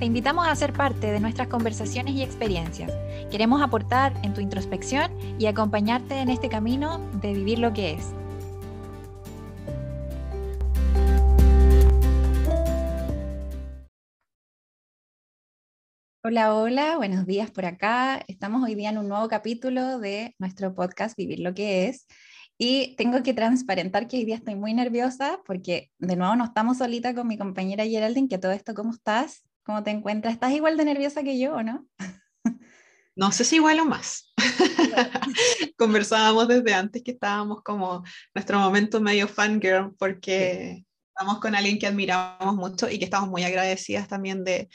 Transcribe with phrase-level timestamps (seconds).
[0.00, 2.90] Te invitamos a ser parte de nuestras conversaciones y experiencias.
[3.30, 8.14] Queremos aportar en tu introspección y acompañarte en este camino de vivir lo que es.
[16.24, 18.24] Hola, hola, buenos días por acá.
[18.26, 22.06] Estamos hoy día en un nuevo capítulo de nuestro podcast Vivir lo que es.
[22.56, 26.78] Y tengo que transparentar que hoy día estoy muy nerviosa porque de nuevo no estamos
[26.78, 29.42] solita con mi compañera Geraldine, que todo esto, ¿cómo estás?
[29.62, 30.34] ¿Cómo te encuentras?
[30.34, 31.86] ¿Estás igual de nerviosa que yo o no?
[33.16, 34.32] No sé si igual o más.
[35.76, 38.02] Conversábamos desde antes que estábamos como
[38.34, 43.42] nuestro momento medio fangirl porque estamos con alguien que admiramos mucho y que estamos muy
[43.42, 44.70] agradecidas también de,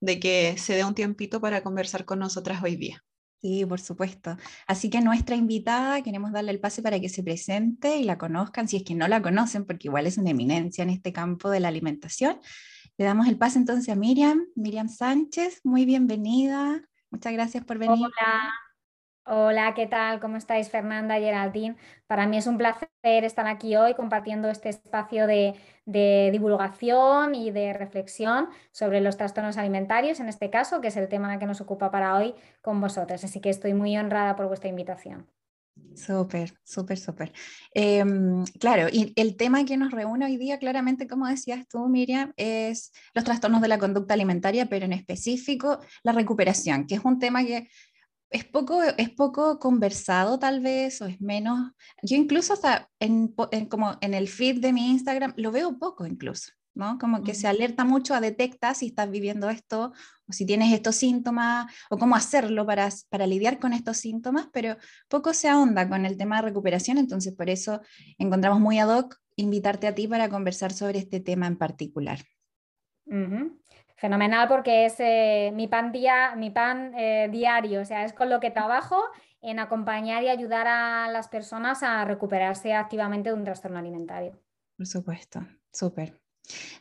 [0.00, 3.02] de que se dé un tiempito para conversar con nosotras hoy día.
[3.40, 4.36] Sí, por supuesto.
[4.66, 8.66] Así que nuestra invitada queremos darle el pase para que se presente y la conozcan,
[8.68, 11.60] si es que no la conocen, porque igual es una eminencia en este campo de
[11.60, 12.40] la alimentación.
[12.98, 16.82] Le damos el pase entonces a Miriam, Miriam Sánchez, muy bienvenida.
[17.10, 17.96] Muchas gracias por venir.
[17.96, 18.52] Hola.
[19.24, 20.18] Hola, ¿qué tal?
[20.18, 21.76] ¿Cómo estáis, Fernanda, Geraldine?
[22.08, 25.54] Para mí es un placer estar aquí hoy compartiendo este espacio de,
[25.84, 31.08] de, divulgación y de reflexión sobre los trastornos alimentarios, en este caso, que es el
[31.08, 33.22] tema que nos ocupa para hoy con vosotros.
[33.22, 35.28] Así que estoy muy honrada por vuestra invitación.
[35.94, 37.32] Súper, súper, súper.
[37.74, 42.32] Em, claro, y el tema que nos reúne hoy día, claramente, como decías tú, Miriam,
[42.36, 47.18] es los trastornos de la conducta alimentaria, pero en específico la recuperación, que es un
[47.18, 47.68] tema que
[48.30, 51.72] es poco, es poco conversado tal vez, o es menos.
[52.02, 53.34] Yo incluso hasta en,
[53.68, 56.52] como en el feed de mi Instagram lo veo poco incluso.
[57.00, 59.92] Como que se alerta mucho a detectar si estás viviendo esto
[60.28, 64.76] o si tienes estos síntomas o cómo hacerlo para, para lidiar con estos síntomas, pero
[65.08, 67.80] poco se ahonda con el tema de recuperación, entonces por eso
[68.16, 72.20] encontramos muy ad hoc invitarte a ti para conversar sobre este tema en particular.
[73.96, 78.30] Fenomenal porque es eh, mi pan, día, mi pan eh, diario, o sea, es con
[78.30, 79.02] lo que trabajo
[79.40, 84.38] en acompañar y ayudar a las personas a recuperarse activamente de un trastorno alimentario.
[84.76, 85.40] Por supuesto,
[85.72, 86.20] súper.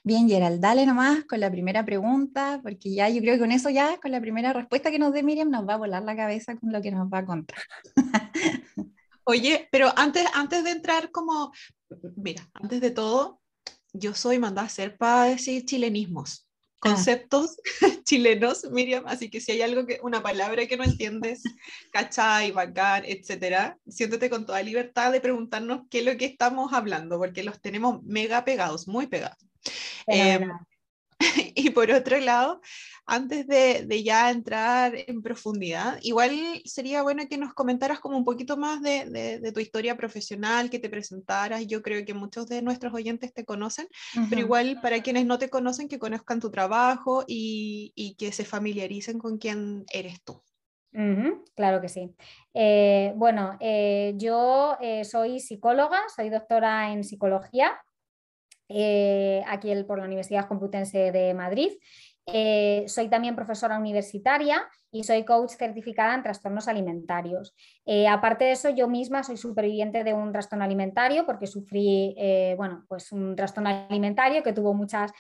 [0.04, 3.70] Bien, Gerald, dale nomás con la primera pregunta, porque ya yo creo que con eso
[3.70, 6.56] ya, con la primera respuesta que nos dé Miriam, nos va a volar la cabeza
[6.56, 7.60] con lo que nos va a contar.
[9.24, 11.52] Oye, pero antes, antes de entrar como,
[12.16, 13.42] mira, antes de todo,
[13.92, 16.78] yo soy mandada a hacer para decir chilenismos, ah.
[16.80, 17.58] conceptos
[18.06, 21.44] chilenos, Miriam, así que si hay algo que, una palabra que no entiendes,
[21.92, 27.18] cachai, bacán, etcétera, siéntete con toda libertad de preguntarnos qué es lo que estamos hablando,
[27.18, 29.47] porque los tenemos mega pegados, muy pegados.
[30.08, 30.52] Em,
[31.56, 32.62] y por otro lado,
[33.06, 38.58] antes de, ya entrar en profundidad, igual sería bueno que nos comentaras como un poquito
[38.58, 41.66] más de, tu historia profesional, que te presentaras.
[41.66, 43.88] Yo creo que muchos de nuestros oyentes te conocen,
[44.30, 49.20] pero igual para quienes no te conocen, que conozcan tu trabajo y, que se familiaricen
[49.20, 50.42] con quién eres tú.
[51.56, 52.16] claro que sí.
[52.54, 57.80] Eh, bueno, eh, yo eh, soy psicóloga, soy doctora en psicología
[58.70, 61.72] eh, aquí por la Universidad Complutense de Madrid.
[62.30, 64.62] Eh, soy también profesora universitaria
[64.92, 67.56] y soy coach certificada en trastornos alimentarios.
[67.86, 72.16] Eh, aparte de eso, yo misma soy superviviente de un trastorno alimentario porque sufrí,
[72.58, 75.12] bueno, pues un trastorno alimentario que tuvo muchas,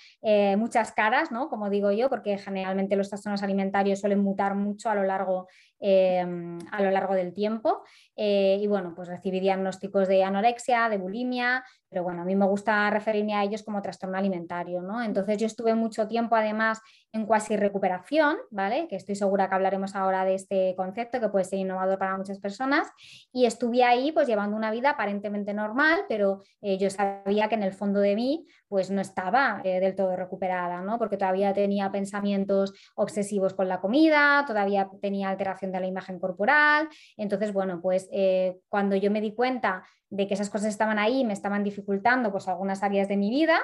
[0.58, 1.48] muchas caras, ¿no?
[1.48, 5.48] Como digo yo, porque generalmente los trastornos alimentarios suelen mutar mucho a lo largo,
[5.82, 7.84] a lo largo del tiempo.
[8.16, 12.90] y bueno, pues recibí diagnósticos de anorexia, de bulimia, pero bueno, a mí me gusta
[12.90, 15.02] referirme a ellos como trastorno alimentario, ¿no?
[15.04, 16.82] Entonces yo estuve mucho tiempo además
[17.18, 18.88] en cuasi recuperación, ¿vale?
[18.88, 22.40] Que estoy segura que hablaremos ahora de este concepto que puede ser innovador para muchas
[22.40, 22.88] personas
[23.34, 27.64] y estuve ahí pues llevando una vida aparentemente normal, pero eh, yo sabía que en
[27.64, 30.98] el fondo de mí pues no estaba eh, del todo recuperada, ¿no?
[30.98, 36.88] Porque todavía tenía pensamientos obsesivos con la comida, todavía tenía alteración de la imagen corporal,
[37.18, 41.26] entonces bueno, pues eh, cuando yo me di cuenta de que esas cosas estaban ahí,
[41.26, 43.60] me estaban dificultando pues algunas áreas de mi vida,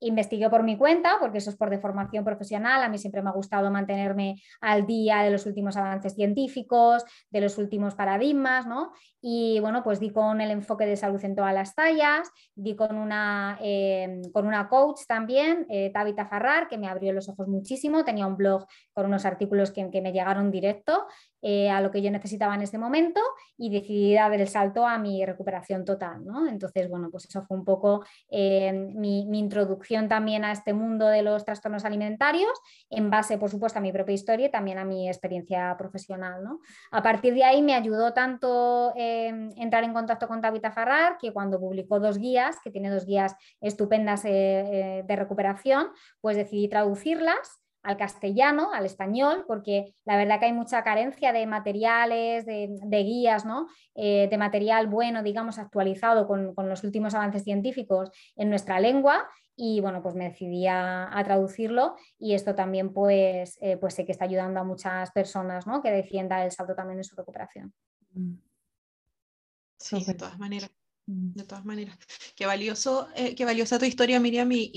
[0.00, 2.82] investigué por mi cuenta, porque eso es por deformación profesional.
[2.82, 7.40] A mí siempre me ha gustado mantenerme al día de los últimos avances científicos, de
[7.40, 8.92] los últimos paradigmas, ¿no?
[9.20, 12.96] Y bueno, pues di con el enfoque de salud en todas las tallas, di con
[12.96, 18.04] una, eh, con una coach también, eh, Tabitha Farrar, que me abrió los ojos muchísimo.
[18.04, 21.06] Tenía un blog con unos artículos que, me llegaron directo
[21.42, 23.20] eh, a lo que yo necesitaba en ese momento
[23.56, 26.24] y decidí dar el salto a mi recuperación total.
[26.24, 26.46] ¿no?
[26.46, 31.22] Entonces, bueno, pues eso fue un poco eh, mi, introducción también a este mundo de
[31.22, 32.52] los trastornos alimentarios,
[32.90, 36.44] en base, por supuesto, a mi propia historia y también a mi experiencia profesional.
[36.44, 36.60] ¿no?
[36.90, 41.32] A partir de ahí me ayudó tanto eh, entrar en contacto con Tabitha Farrar, que
[41.32, 45.88] cuando publicó dos guías, que tiene dos guías estupendas de recuperación,
[46.20, 51.46] pues decidí traducirlas al castellano, al español, porque la verdad que hay mucha carencia de
[51.46, 53.68] materiales, de, guías, ¿no?
[53.94, 59.26] Eh, de material bueno, digamos, actualizado con, los últimos avances científicos en nuestra lengua.
[59.60, 64.12] Y bueno, pues me decidí a, traducirlo y esto también pues, eh, pues sé que
[64.12, 65.82] está ayudando a muchas personas ¿no?
[65.82, 67.74] que defienda el salto también en su recuperación.
[69.76, 70.70] Sí, de todas maneras.
[71.08, 71.32] Mm.
[71.32, 71.96] De todas maneras,
[72.36, 74.70] qué, valioso, eh, qué valiosa tu historia, Miriam, y,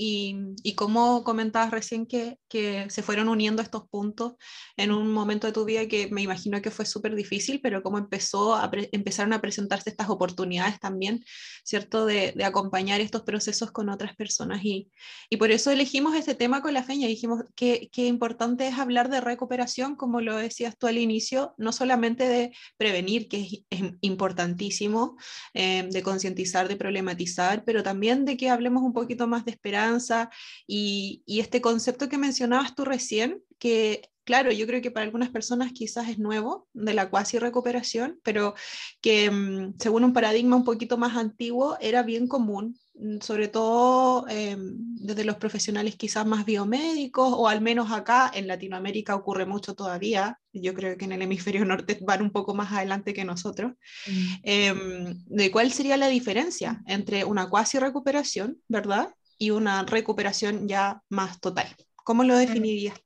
[0.62, 4.34] y, cómo comentabas recién que, que, se fueron uniendo estos puntos
[4.78, 7.98] en un momento de tu vida que me imagino que fue súper difícil, pero cómo
[7.98, 11.22] empezó a empezaron a presentarse estas oportunidades también,
[11.64, 14.64] ¿cierto?, de, de, acompañar estos procesos con otras personas.
[14.64, 14.90] Y,
[15.28, 19.10] y por eso elegimos este tema con la feña, dijimos que, que importante es hablar
[19.10, 23.92] de recuperación, como lo decías tú al inicio, no solamente de prevenir, que es, es
[24.00, 25.18] importantísimo,
[25.52, 30.30] eh, de concientizar, de problematizar, pero también de que hablemos un poquito más de esperanza
[30.68, 35.72] y, este concepto que mencionabas tú recién, que claro, yo creo que para algunas personas
[35.72, 38.54] quizás es nuevo, de la cuasi recuperación, pero
[39.00, 42.78] que mm, según un paradigma un poquito más antiguo era bien común
[43.20, 49.14] sobre todo eh, desde los profesionales quizás más biomédicos, o al menos acá en Latinoamérica
[49.14, 53.14] ocurre mucho todavía, yo creo que en el hemisferio norte van un poco más adelante
[53.14, 53.72] que nosotros,
[54.06, 54.34] mm.
[54.42, 59.14] em, de cuál sería la diferencia entre una cuasi recuperación, ¿verdad?
[59.38, 61.74] Y una recuperación ya más total.
[61.96, 63.00] ¿Cómo lo definirías?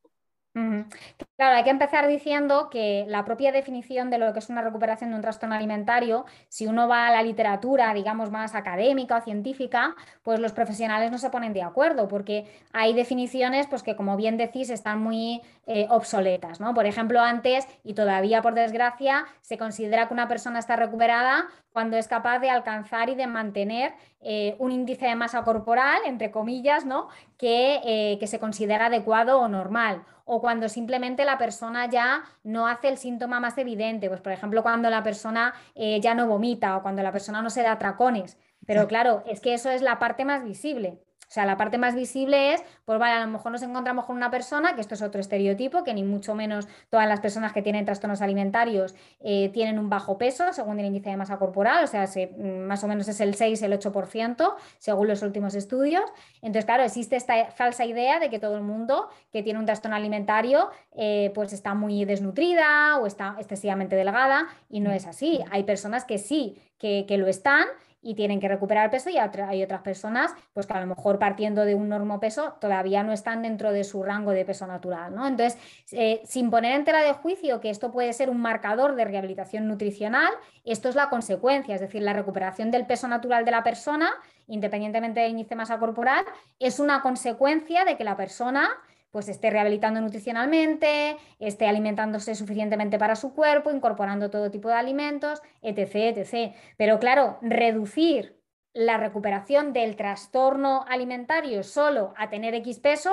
[1.36, 5.10] Claro, hay que empezar diciendo que la propia definición de lo que es una recuperación
[5.10, 9.94] de un trastorno alimentario, si uno va a la literatura, digamos, más académica o científica,
[10.22, 14.38] pues los profesionales no se ponen de acuerdo, porque hay definiciones pues, que, como bien
[14.38, 16.58] decís, están muy eh, obsoletas.
[16.58, 16.72] ¿no?
[16.72, 21.98] Por ejemplo, antes, y todavía por desgracia, se considera que una persona está recuperada cuando
[21.98, 23.92] es capaz de alcanzar y de mantener
[24.28, 27.08] eh, un índice de masa corporal, entre comillas, ¿no?
[27.38, 32.66] que, eh, que se considera adecuado o normal o cuando simplemente la persona ya no
[32.66, 36.76] hace el síntoma más evidente, pues por ejemplo cuando la persona eh, ya no vomita
[36.76, 38.36] o cuando la persona no se da tracones.
[38.66, 40.98] Pero claro, es que eso es la parte más visible.
[41.28, 44.16] O sea, la parte más visible es, pues vale, a lo mejor nos encontramos con
[44.16, 47.62] una persona, que esto es otro estereotipo, que ni mucho menos todas las personas que
[47.62, 51.86] tienen trastornos alimentarios eh, tienen un bajo peso, según el índice de masa corporal, o
[51.88, 56.04] sea, mm, más o menos es el 6, el 8%, según los últimos estudios.
[56.42, 59.96] Entonces, claro, existe esta falsa idea de que todo el mundo que tiene un trastorno
[59.96, 64.94] alimentario, eh, pues está muy desnutrida o está excesivamente delgada, y no mm.
[64.94, 65.40] es así.
[65.50, 67.66] Hay personas que sí, que, que lo están,
[68.06, 71.64] y tienen que recuperar peso y hay otras personas pues que a lo mejor partiendo
[71.64, 75.12] de un normo peso todavía no están dentro de su rango de peso natural.
[75.12, 75.26] ¿no?
[75.26, 75.58] Entonces,
[75.90, 79.66] eh, sin poner en tela de juicio que esto puede ser un marcador de rehabilitación
[79.66, 80.32] nutricional,
[80.64, 84.08] esto es la consecuencia, es decir, la recuperación del peso natural de la persona,
[84.46, 86.24] independientemente del índice de masa corporal,
[86.60, 88.68] es una consecuencia de que la persona
[89.16, 95.40] pues esté rehabilitando nutricionalmente, esté alimentándose suficientemente para su cuerpo, incorporando todo tipo de alimentos,
[95.62, 96.18] etc.
[96.18, 96.54] etc.
[96.76, 98.38] Pero claro, reducir
[98.74, 103.10] la recuperación del trastorno alimentario solo a tener X peso,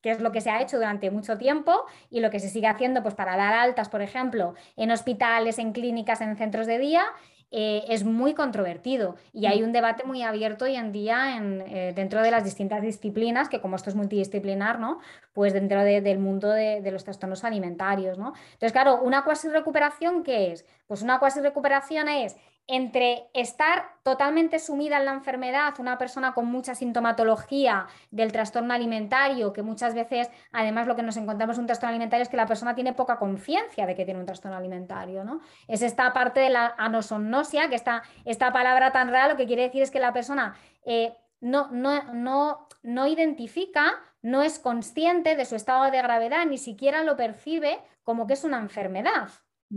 [0.00, 2.66] que es lo que se ha hecho durante mucho tiempo y lo que se sigue
[2.66, 7.04] haciendo pues, para dar altas, por ejemplo, en hospitales, en clínicas, en centros de día,
[7.54, 9.64] eh, es muy controvertido y hay mm.
[9.64, 13.60] un debate muy abierto hoy en día en, eh, dentro de las distintas disciplinas, que
[13.60, 15.00] como esto es multidisciplinar, ¿no?
[15.34, 18.16] pues dentro del mundo de, de, los trastornos alimentarios.
[18.16, 18.32] ¿no?
[18.54, 20.64] Entonces, claro, una cuasi recuperación, ¿qué es?
[20.86, 26.46] Pues una cuasi recuperación es entre estar totalmente sumida en la enfermedad, una persona con
[26.46, 31.66] mucha sintomatología del trastorno alimentario, que muchas veces, además, lo que nos encontramos en un
[31.66, 35.24] trastorno alimentario es que la persona tiene poca conciencia de que tiene un trastorno alimentario,
[35.24, 35.40] ¿no?
[35.66, 39.62] Es esta parte de la anosognosia, que esta, esta palabra tan rara lo que quiere
[39.62, 40.54] decir es que la persona
[40.84, 46.58] eh, no, no, no, no identifica, no es consciente de su estado de gravedad, ni
[46.58, 49.28] siquiera lo percibe como que es una enfermedad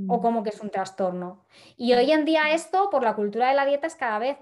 [0.08, 0.22] o mm.
[0.22, 1.46] como que es un trastorno.
[1.78, 4.38] Y hoy en día esto, por la cultura de la dieta, es cada vez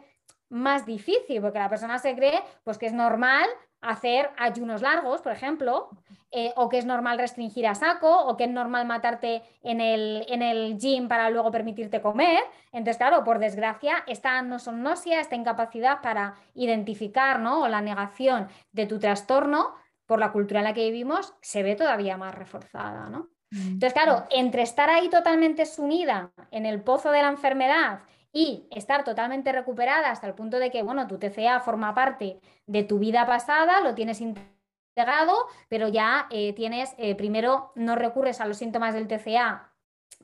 [0.50, 3.46] más difícil, porque la persona se cree pues, que es normal
[3.82, 5.90] hacer ayunos largos, por ejemplo,
[6.32, 10.26] eh, o que es normal restringir a saco, o que es normal matarte en el,
[10.30, 12.40] en el gym para luego permitirte comer.
[12.72, 17.62] Entonces, claro, por desgracia, esta nosomnosia, esta incapacidad para identificar ¿no?
[17.62, 21.76] o la negación de tu trastorno, por la cultura en la que vivimos, se ve
[21.76, 23.10] todavía más reforzada.
[23.10, 23.30] ¿no?
[23.54, 23.74] Mm.
[23.74, 28.00] Entonces, claro, entre estar ahí totalmente sumida en el pozo de la enfermedad
[28.32, 32.84] y estar totalmente recuperada hasta el punto de que, bueno, tu TCA forma parte de
[32.84, 35.34] tu vida pasada, lo tienes integrado,
[35.70, 39.72] pero ya eh, tienes, eh, primero, no recurres a los síntomas del TCA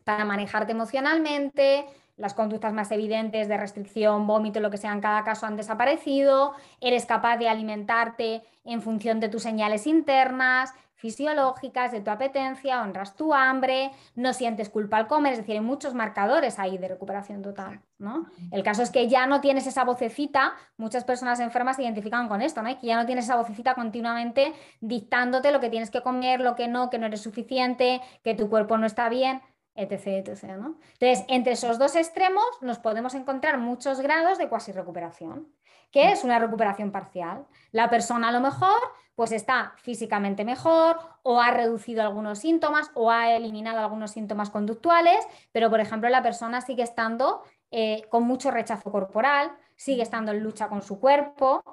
[0.04, 1.86] para manejarte emocionalmente,
[2.18, 6.54] las conductas más evidentes de restricción, vómito, lo que sea en cada caso han desaparecido,
[6.82, 13.16] eres capaz de alimentarte en función de tus señales internas, fisiológicas de tu apetencia, honras
[13.16, 17.42] tu hambre, no sientes culpa al comer, es decir, hay muchos marcadores ahí de recuperación
[17.42, 17.82] total.
[17.98, 18.26] ¿no?
[18.52, 22.42] El caso es que ya no tienes esa vocecita, muchas personas enfermas se identifican con
[22.42, 22.78] esto, ¿no?
[22.78, 26.68] que ya no tienes esa vocecita continuamente dictándote lo que tienes que comer, lo que
[26.68, 29.42] no, que no eres suficiente, que tu cuerpo no está bien.
[29.76, 30.78] Etc, etc, ¿no?
[31.00, 35.48] Entonces, entre esos dos extremos nos podemos encontrar muchos grados de cuasi recuperación.
[35.92, 37.48] ¿Qué es una recuperación parcial?
[37.72, 38.80] La persona a lo mejor
[39.16, 45.20] pues está físicamente mejor o ha reducido algunos síntomas o ha eliminado algunos síntomas conductuales,
[45.52, 50.42] pero por ejemplo la persona sigue estando eh, con mucho rechazo corporal, sigue estando en
[50.42, 51.64] lucha con su cuerpo,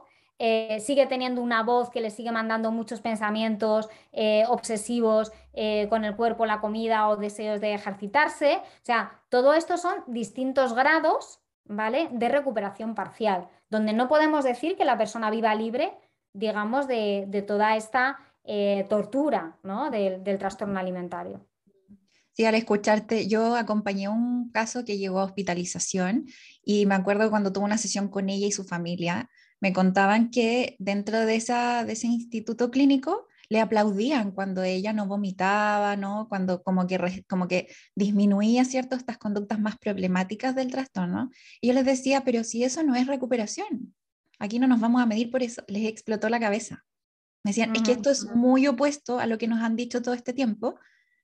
[0.41, 5.31] eh, sigue teniendo una voz que le sigue mandando muchos pensamientos eh, obsesivos
[5.89, 8.57] con el cuerpo, la comida o deseos de ejercitarse.
[8.57, 12.09] O sea, todo esto son distintos grados ¿vale?
[12.11, 15.93] de recuperación parcial, donde no podemos decir que la persona viva libre
[16.37, 19.59] digamos, de, toda esta eh, tortura
[19.91, 21.47] del, trastorno alimentario.
[22.33, 26.27] Sí, al escucharte, yo acompañé un caso que llegó a hospitalización
[26.63, 30.77] y me acuerdo cuando tuve una sesión con ella y su familia, me contaban que
[30.79, 36.26] dentro de ese instituto clínico le aplaudían cuando ella no vomitaba, ¿no?
[36.29, 38.97] Cuando como que, como que disminuía, ¿cierto?
[38.97, 41.31] Estas conductas más problemáticas del trastorno.
[41.61, 43.95] Y yo les decía, pero si eso no es recuperación,
[44.38, 45.62] Aquí no nos vamos a medir por eso.
[45.67, 46.85] Les explotó la cabeza.
[47.43, 50.15] Me decían, es que esto es muy opuesto a lo que nos han dicho todo
[50.15, 50.79] este tiempo,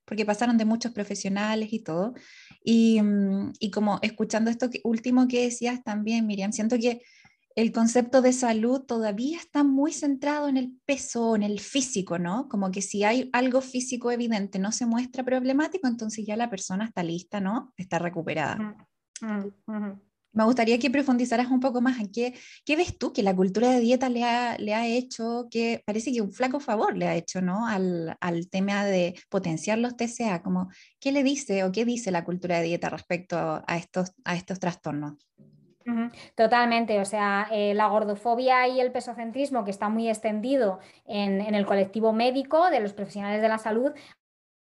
[0.04, 2.14] porque pasaron de muchos profesionales y todo.
[2.64, 7.02] Y, mm, y como escuchando esto último que decías también, Miriam, siento que
[7.56, 12.48] el concepto de salud todavía está muy centrado en el peso, en el físico, ¿no?
[12.48, 16.86] Como que si hay algo físico evidente, no se muestra problemático, entonces ya la persona
[16.86, 17.72] está lista, ¿no?
[17.76, 18.76] Está recuperada.
[20.34, 23.68] Me gustaría que profundizaras un poco más en qué, qué ves tú que la cultura
[23.68, 27.14] de dieta le ha, le ha hecho, que parece que un flaco favor le ha
[27.14, 27.66] hecho ¿no?
[27.66, 30.42] al, al tema de potenciar los TCA.
[30.42, 34.34] Como, ¿Qué le dice o qué dice la cultura de dieta respecto a estos, a
[34.34, 35.18] estos trastornos?
[36.34, 41.54] Totalmente, o sea, eh, la gordofobia y el pesocentrismo que está muy extendido en, en,
[41.54, 43.92] el colectivo médico de los profesionales de la salud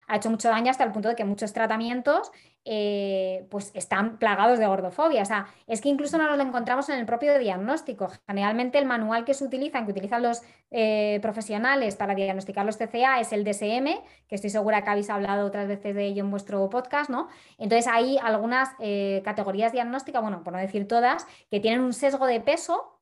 [0.07, 2.31] ha hecho mucho daño hasta el punto de que muchos tratamientos
[2.65, 5.21] eh, pues están plagados de gordofobia.
[5.21, 8.09] O sea, es que incluso no lo encontramos en el propio diagnóstico.
[8.27, 13.19] Generalmente el manual que se utiliza, que utilizan los eh, profesionales para diagnosticar los TCA
[13.19, 16.69] es el DSM, que estoy segura que habéis hablado otras veces de ello en vuestro
[16.69, 17.29] podcast, ¿no?
[17.57, 22.27] Entonces hay algunas eh, categorías diagnósticas, bueno, por no decir todas, que tienen un sesgo
[22.27, 22.98] de peso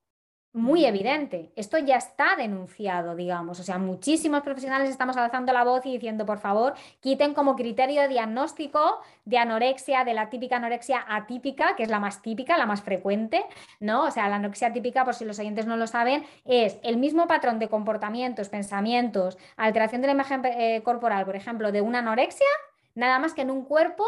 [0.57, 1.51] muy evidente.
[1.55, 3.59] Esto ya está denunciado, digamos.
[3.59, 8.01] O sea, muchísimos profesionales estamos alzando la voz y diciendo, por favor, quiten como criterio
[8.01, 12.65] de diagnóstico de anorexia, de la típica anorexia atípica, que es la más típica, la
[12.65, 13.45] más frecuente,
[13.79, 14.05] ¿no?
[14.05, 17.27] O sea, la anorexia típica, por si los oyentes no lo saben, es el mismo
[17.27, 22.47] patrón de comportamientos, pensamientos, alteración de la imagen eh, corporal, por ejemplo, de una anorexia,
[22.95, 24.05] nada más que en un cuerpo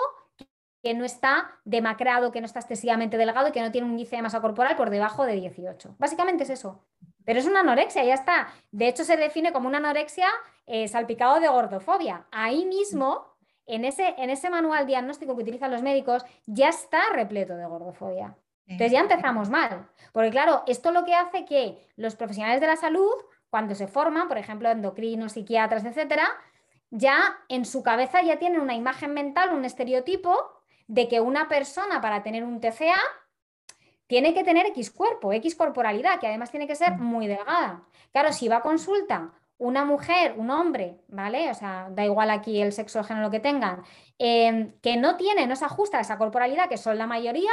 [0.82, 4.16] que no está demacrado, que no está excesivamente delgado y que no tiene un índice
[4.16, 5.96] de masa corporal por debajo de 18.
[5.98, 6.86] Básicamente es eso.
[7.26, 8.48] Pero es una anorexia, ya está.
[8.72, 10.28] De hecho, se define como una anorexia
[10.66, 12.26] eh, salpicado de gordofobia.
[12.32, 13.26] Ahí mismo,
[13.66, 18.36] en ese, en ese manual diagnóstico que utilizan los médicos, ya está repleto de gordofobia.
[18.66, 19.90] Entonces ya empezamos mal.
[20.14, 23.14] Porque claro, esto lo que hace que los profesionales de la salud,
[23.50, 26.28] cuando se forman, por ejemplo, endocrinos, psiquiatras, etcétera,
[26.92, 30.59] ya en su cabeza ya tienen una imagen mental, un estereotipo
[30.90, 32.98] de que una persona para tener un TCA
[34.08, 37.04] tiene que tener X cuerpo, X corporalidad, que además tiene que ser mm.
[37.04, 37.84] muy delgada.
[38.12, 41.52] Claro, si va a consulta una mujer, un hombre, ¿vale?
[41.52, 43.84] O sea, da igual aquí el sexo o género que tengan,
[44.18, 47.52] em, que no tiene, no se ajusta a esa corporalidad, que son la mayoría,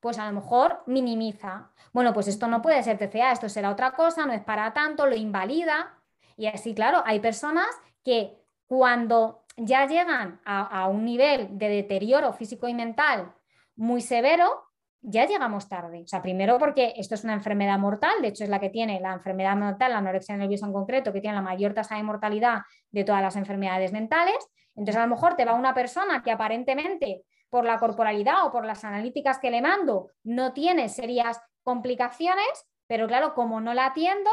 [0.00, 1.70] pues a lo mejor minimiza.
[1.92, 5.06] Bueno, pues esto no puede ser TCA, esto será otra cosa, no es para tanto,
[5.06, 5.96] lo invalida.
[6.36, 7.68] Y así, claro, hay personas
[8.02, 13.32] que cuando ya llegan a, un nivel de deterioro físico y mental
[13.76, 14.62] muy severo,
[15.00, 16.02] ya llegamos tarde.
[16.02, 19.00] O sea, primero porque esto es una enfermedad mortal, de hecho es la que tiene
[19.00, 22.62] la enfermedad mortal, la anorexia nerviosa en concreto, que tiene la mayor tasa de mortalidad
[22.90, 24.36] de todas las enfermedades mentales.
[24.74, 28.64] Entonces, a lo mejor te va una persona que aparentemente por la corporalidad o por
[28.64, 34.30] las analíticas que le mando no tiene serias complicaciones, pero claro, como no la atiendo,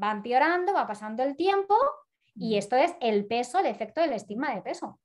[0.00, 1.74] va empeorando, va pasando el tiempo
[2.38, 2.58] y mm.
[2.58, 5.00] esto es el peso, el efecto del estigma de peso.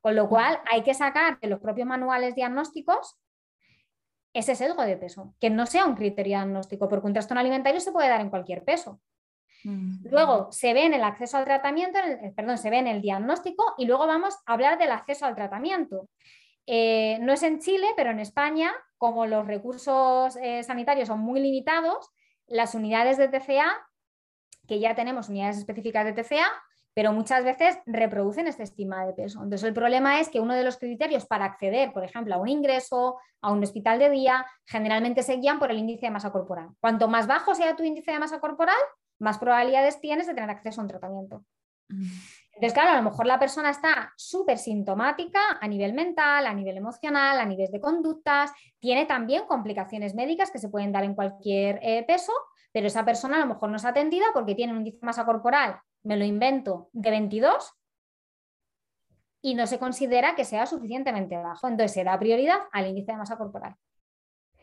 [0.00, 3.16] Con lo cual hay que sacar de los propios manuales diagnósticos
[4.34, 7.92] ese sesgo de peso, que no sea un criterio diagnóstico, porque un trastorno alimentario se
[7.92, 9.00] puede dar en cualquier peso.
[9.64, 10.06] Mm.
[10.10, 11.98] Luego se ve en el acceso al tratamiento,
[12.34, 16.08] perdón, se ve en el diagnóstico y luego vamos a hablar del acceso al tratamiento.
[16.66, 21.40] Eh, no es en Chile, pero en España, como los recursos eh, sanitarios son muy
[21.40, 22.10] limitados,
[22.46, 23.86] las unidades de TCA,
[24.66, 26.46] que ya tenemos unidades específicas de TCA,
[26.94, 29.42] pero muchas veces reproducen este estima de peso.
[29.42, 32.48] Entonces, el problema es que uno de los criterios para acceder, por ejemplo, a un
[32.48, 36.68] ingreso, a un hospital de día, generalmente se guían por el índice de masa corporal.
[36.80, 38.76] Cuanto más bajo sea tu índice de masa corporal,
[39.18, 41.44] más probabilidades tienes de tener acceso a un tratamiento.
[41.88, 46.76] Entonces, claro, a lo mejor la persona está súper sintomática a nivel mental, a nivel
[46.76, 51.78] emocional, a nivel de conductas, tiene también complicaciones médicas que se pueden dar en cualquier
[51.82, 52.32] eh, peso,
[52.72, 55.24] pero esa persona a lo mejor no es atendida porque tiene un índice de masa
[55.24, 57.72] corporal me lo invento, de 22
[59.40, 61.68] y no se considera que sea suficientemente bajo.
[61.68, 63.76] Entonces se da prioridad al índice de masa corporal.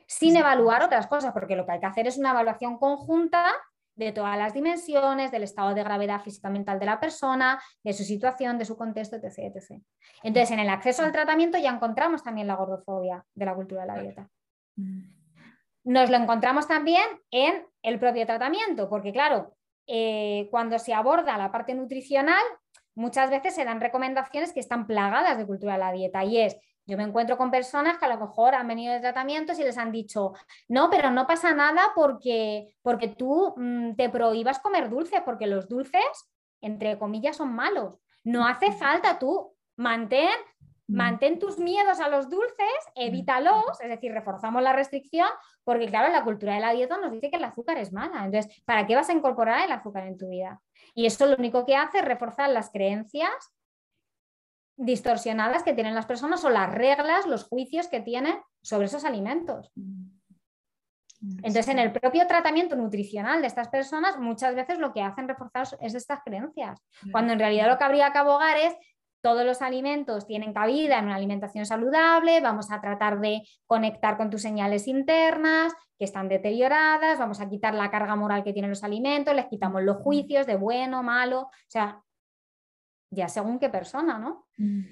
[0.08, 3.46] Sin evaluar otras cosas, porque lo que hay que hacer es una evaluación conjunta
[3.96, 8.04] de todas las dimensiones, del estado de gravedad física mental de la persona, de su
[8.04, 9.82] situación, de su contexto, etc, etc.
[10.24, 13.88] Entonces, en el acceso al tratamiento ya encontramos también la gordofobia de la cultura de
[13.88, 14.30] la dieta.
[15.84, 19.58] Nos lo encontramos también en el propio tratamiento, porque claro,
[19.90, 22.44] eh, cuando se aborda la parte nutricional,
[22.96, 26.58] muchas veces se dan recomendaciones que están plagadas de cultura de la dieta y es,
[26.86, 29.78] yo me encuentro con personas que a lo mejor han venido de tratamientos y les
[29.78, 30.34] han dicho,
[30.68, 35.68] no, pero no pasa nada porque, porque tú mm, te prohíbas comer dulces, porque los
[35.68, 36.32] dulces,
[36.62, 38.00] entre comillas, son malos.
[38.24, 40.30] No hace falta tú mantén.
[40.90, 43.02] Mantén tus miedos a los dulces, mm.
[43.02, 45.28] evítalos, es decir, reforzamos la restricción,
[45.64, 48.26] porque claro, la cultura de la dieta nos dice que el azúcar es mala.
[48.26, 50.62] Entonces, ¿para qué vas a incorporar el azúcar en tu vida?
[50.96, 53.54] Y esto lo único que hace es reforzar las creencias
[54.76, 59.72] distorsionadas que tienen las personas o las reglas, los juicios que tienen sobre esos alimentos.
[59.76, 60.20] Mm.
[61.22, 65.68] Entonces, en el propio tratamiento nutricional de estas personas, muchas veces lo que hacen reforzar
[65.82, 68.74] es estas creencias, cuando en realidad lo que habría que abogar es
[69.22, 74.30] todos los alimentos tienen cabida en una alimentación saludable, vamos a tratar de conectar con
[74.30, 78.84] tus señales internas que están deterioradas, vamos a quitar la carga moral que tienen los
[78.84, 82.02] alimentos, les quitamos los juicios de bueno, malo, o sea,
[83.12, 84.48] ya según qué persona, ¿no?
[84.58, 84.84] Mm.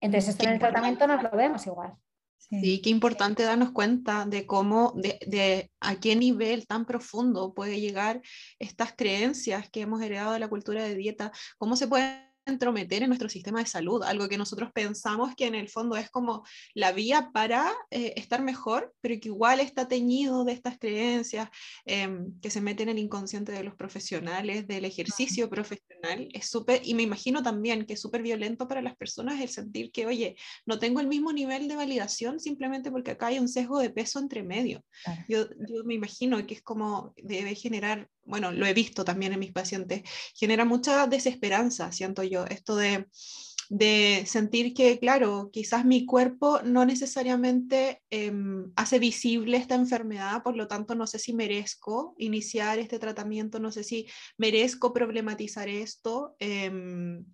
[0.00, 1.94] Entonces, esto en el tratamiento nos lo vemos igual.
[2.38, 2.80] Sí.
[2.82, 8.20] qué importante darnos cuenta de cómo, de, de, a qué nivel tan profundo puede llegar
[8.58, 13.08] estas creencias que hemos heredado de la cultura de dieta, cómo se puede entrometer en
[13.08, 16.92] nuestro sistema de salud, algo que nosotros pensamos que en el fondo es como la
[16.92, 21.48] vía para eh, estar mejor, pero que igual está teñido de estas creencias
[21.84, 26.28] em, que se meten en el inconsciente de los profesionales, del ejercicio profesional.
[26.32, 29.90] Es súper, y me imagino también que es súper violento para las personas el sentir
[29.90, 33.80] que, oye, no tengo el mismo nivel de validación simplemente porque acá hay un sesgo
[33.80, 34.84] de peso entre medio.
[35.28, 39.40] Yo, yo me imagino que es como debe generar bueno, lo he visto también en
[39.40, 40.02] mis pacientes,
[40.34, 43.06] genera mucha desesperanza, siento yo, esto de,
[44.26, 50.68] sentir que, claro, quizás mi cuerpo no necesariamente em, hace visible esta enfermedad, por lo
[50.68, 54.06] tanto no sé si merezco iniciar este tratamiento, no sé si
[54.38, 56.36] merezco problematizar esto.
[56.38, 57.24] Em,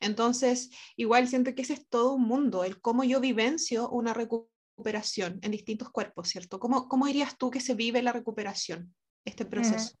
[0.00, 5.38] entonces, igual siento que ese es todo un mundo, el cómo yo vivencio una recuperación
[5.42, 6.58] en distintos cuerpos, ¿cierto?
[6.58, 8.92] ¿Cómo, cómo dirías tú que se vive la recuperación,
[9.24, 9.96] este proceso?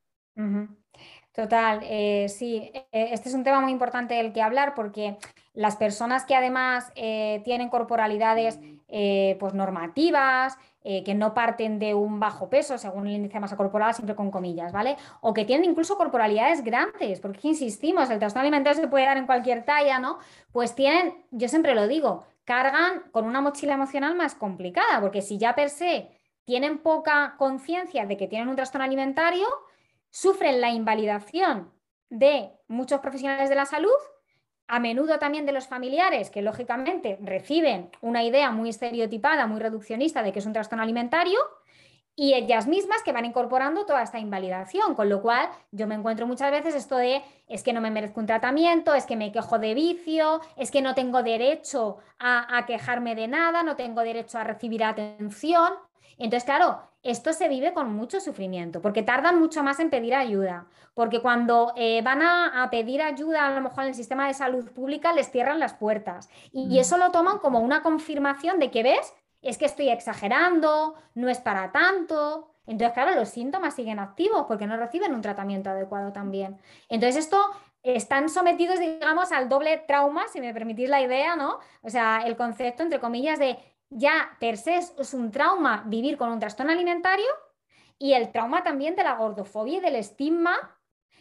[1.32, 5.18] Total, eh, sí, e, este es un tema muy importante del que hablar porque
[5.52, 10.58] las personas que además eh, tienen corporalidades eh, pues normativas,
[11.04, 14.30] que no parten de un bajo peso según el índice de masa corporal, siempre con
[14.30, 14.96] comillas, ¿vale?
[15.20, 19.26] O que tienen incluso corporalidades grandes, porque insistimos, el trastorno alimentario se puede dar en
[19.26, 20.18] cualquier talla, ¿no?
[20.52, 25.38] Pues tienen, yo siempre lo digo, cargan con una mochila emocional más complicada, porque si
[25.38, 26.08] ya per se
[26.44, 29.46] tienen poca conciencia de que tienen un trastorno alimentario,
[30.16, 31.70] sufren la invalidación
[32.08, 33.90] de muchos profesionales de la salud,
[34.66, 40.22] a menudo también de los familiares, que lógicamente reciben una idea muy estereotipada, muy reduccionista
[40.22, 41.38] de que es un trastorno alimentario,
[42.14, 46.26] y ellas mismas que van incorporando toda esta invalidación, con lo cual yo me encuentro
[46.26, 49.58] muchas veces esto de es que no me merezco un tratamiento, es que me quejo
[49.58, 54.44] de vicio, es que no tengo derecho a, quejarme de nada, no tengo derecho a
[54.44, 55.74] recibir atención.
[56.16, 60.66] Entonces, claro, esto se vive con mucho sufrimiento, porque tardan mucho más en pedir ayuda,
[60.94, 64.70] porque cuando eh, van a, pedir ayuda, a lo mejor en el sistema de salud
[64.70, 66.28] pública, les cierran las puertas.
[66.52, 69.12] Y, y eso lo toman como una confirmación de que, ¿ves?
[69.42, 72.50] es que estoy exagerando, no es para tanto.
[72.66, 76.58] Entonces, claro, los síntomas siguen activos porque no reciben un tratamiento adecuado también.
[76.88, 77.40] Entonces, esto
[77.82, 81.60] están sometidos, digamos, al doble trauma, si me permitís la idea, ¿no?
[81.82, 83.58] O sea, el concepto, entre comillas, de
[83.90, 87.26] ya per se es un trauma vivir con un trastorno alimentario
[87.98, 90.78] y el trauma también de la gordofobia y del estigma,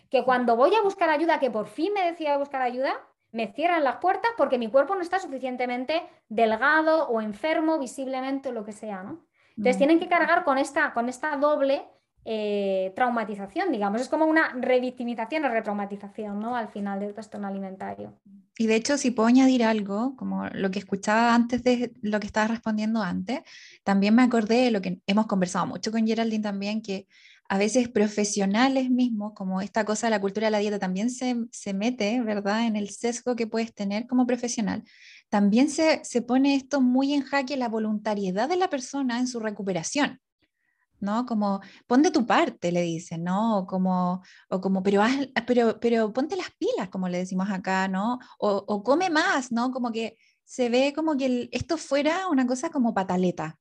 [0.10, 2.93] que cuando voy a buscar ayuda, que por fin me decía buscar ayuda,
[3.32, 8.51] me cierran las puertas porque mi cuerpo no está suficientemente delgado o enfermo visiblemente o
[8.51, 9.25] lo que sea, ¿no?
[9.58, 9.80] Entonces mm.
[9.80, 11.86] tienen que cargar con esta, con esta doble
[12.26, 14.02] eh, traumatización, digamos.
[14.02, 16.56] Es como una revictimización o retraumatización, ¿no?
[16.56, 18.14] Al final del trastorno alimentario.
[18.58, 22.28] Y de hecho, si puedo añadir algo, como lo que escuchaba antes de lo que
[22.28, 23.42] estaba respondiendo antes,
[23.84, 27.08] también me acordé de lo que hemos conversado mucho con Geraldine también, que
[27.48, 31.74] a veces profesionales mismos, como esta cosa de la cultura de la dieta también se,
[31.74, 34.84] mete, ¿verdad?, en el sesgo que puedes tener como profesional.
[35.30, 40.20] También se, pone esto muy en jaque la voluntariedad de la persona en su recuperación.
[41.00, 41.26] ¿No?
[41.26, 43.60] Como, pon de tu parte, le dicen, ¿no?
[43.60, 45.04] O como, o como pero,
[45.46, 48.20] pero, pero ponte las pilas, como le decimos acá, ¿no?
[48.40, 49.72] O, come más, ¿no?
[49.72, 53.58] Como que se ve como que esto fuera una cosa como pataleta,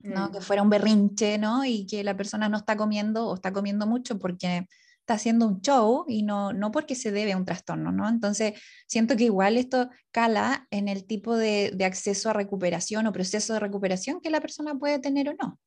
[0.00, 0.30] ¿no?
[0.30, 0.42] Que mm.
[0.42, 1.64] fuera un berrinche, ¿no?
[1.64, 4.66] Y que la persona no está comiendo o está comiendo mucho porque
[5.00, 8.08] está haciendo un show y no, no porque se debe a un trastorno, ¿no?
[8.08, 13.12] Entonces, siento que igual esto cala en el tipo de, de acceso a recuperación o
[13.12, 15.60] proceso de recuperación que la persona puede tener o no.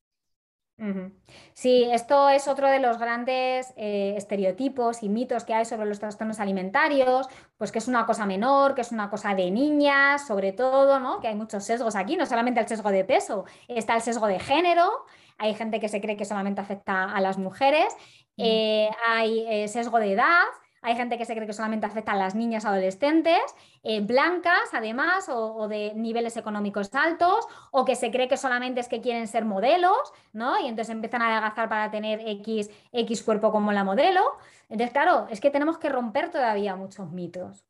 [1.54, 6.00] Sí, esto es otro de los grandes eh, estereotipos y mitos que hay sobre los
[6.00, 10.54] trastornos alimentarios, pues que es una cosa menor, que es una cosa de niñas, sobre
[10.54, 11.20] todo, ¿no?
[11.20, 14.40] Que hay muchos sesgos aquí, no solamente el sesgo de peso, está el sesgo de
[14.40, 14.90] género,
[15.38, 17.94] hay gente que se cree que solamente afecta a las mujeres,
[18.38, 20.46] eh, hay eh, sesgo de edad,
[20.82, 23.40] hay gente que se cree que solamente afecta a las niñas adolescentes,
[23.84, 28.88] eh, blancas además, o, de niveles económicos altos, o que se cree que solamente es
[28.88, 30.60] que quieren ser modelos, ¿no?
[30.60, 34.22] Y entonces empiezan a adelgazar para tener X, X cuerpo como la modelo.
[34.70, 37.66] Entonces, claro, es que tenemos que romper todavía muchos mitos.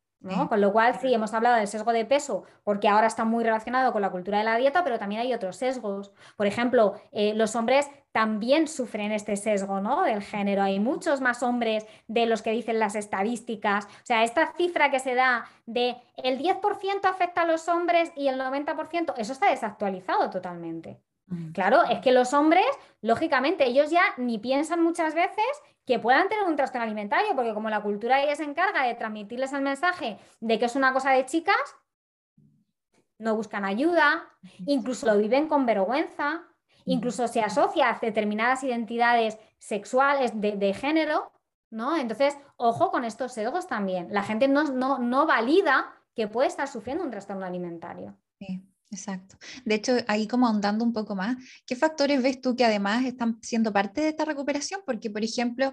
[0.48, 3.90] Con lo cual, sí, hemos hablado del sesgo de peso, porque ahora está muy relacionado
[3.90, 6.12] con la cultura de la dieta, pero también hay otros sesgos.
[6.36, 10.02] Por ejemplo, eh, los hombres también sufren este sesgo ¿no?
[10.02, 10.62] del género.
[10.62, 13.86] Hay muchos más hombres de los que dicen las estadísticas.
[13.86, 18.28] O sea, esta cifra que se da de el 10% afecta a los hombres y
[18.28, 21.00] el 90%, eso está desactualizado totalmente.
[21.26, 21.52] Mm.
[21.52, 22.66] Claro, es que los hombres,
[23.00, 25.46] lógicamente, ellos ya ni piensan muchas veces
[25.86, 29.52] que puedan tener un trastorno alimentario, porque como la cultura ya se encarga de transmitirles
[29.52, 31.56] el mensaje de que es una cosa de chicas,
[33.18, 34.24] no buscan ayuda,
[34.66, 36.42] incluso lo viven con vergüenza,
[36.92, 41.32] incluso se asocia a determinadas identidades sexuales de, género,
[41.70, 41.96] ¿no?
[41.96, 44.08] Entonces, ojo con estos sesgos también.
[44.10, 48.16] La gente no, no, no valida que puede estar sufriendo un trastorno alimentario.
[48.38, 48.62] Sí.
[48.92, 49.36] Exacto.
[49.64, 53.38] De hecho, ahí como ahondando un poco más, ¿qué factores ves tú que además están
[53.40, 54.80] siendo parte de esta recuperación?
[54.84, 55.72] Porque, por ejemplo,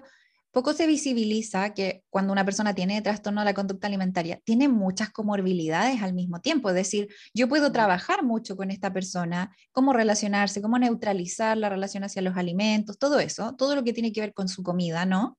[0.58, 5.10] poco se visibiliza que cuando una persona tiene trastorno de la conducta alimentaria, tiene muchas
[5.10, 6.68] comorbilidades al mismo tiempo.
[6.68, 12.02] Es decir, yo puedo trabajar mucho con esta persona, cómo relacionarse, cómo neutralizar la relación
[12.02, 15.38] hacia los alimentos, todo eso, todo lo que tiene que ver con su comida, ¿no?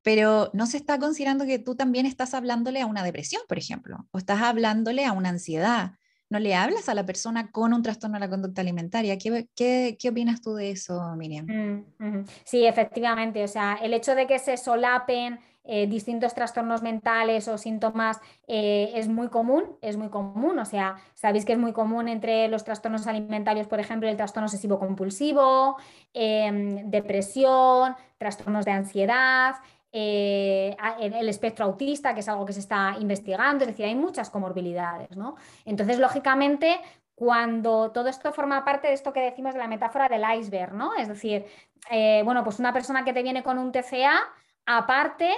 [0.00, 4.06] Pero no se está considerando que tú también estás hablándole a una depresión, por ejemplo,
[4.12, 5.94] o estás hablándole a una ansiedad
[6.32, 9.18] no le hablas a la persona con un trastorno de la conducta alimentaria.
[9.18, 11.44] ¿Qué, qué, opinas tú de eso, Miriam?
[11.46, 13.44] Mm, sí, efectivamente.
[13.44, 18.18] O sea, el hecho de que se solapen eh, distintos trastornos mentales o síntomas
[18.48, 20.58] eh, es muy común, es muy común.
[20.58, 24.46] O sea, sabéis que es muy común entre los trastornos alimentarios, por ejemplo, el trastorno
[24.46, 25.76] obsesivo compulsivo,
[26.14, 29.56] em, depresión, trastornos de ansiedad.
[29.94, 34.30] Eh, el espectro autista, que es algo que se está investigando, es decir, hay muchas
[34.30, 35.36] comorbilidades, ¿no?
[35.66, 36.80] Entonces, lógicamente,
[37.14, 40.94] cuando todo esto forma parte de esto que decimos de la metáfora del iceberg, ¿no?
[40.94, 41.44] Es decir,
[41.90, 44.18] eh, bueno, pues una persona que te viene con un TCA,
[44.64, 45.30] aparte,